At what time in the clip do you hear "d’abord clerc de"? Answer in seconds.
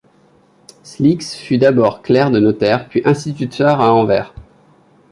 1.59-2.39